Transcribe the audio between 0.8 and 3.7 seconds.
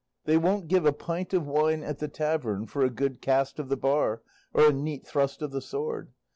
a pint of wine at the tavern for a good cast of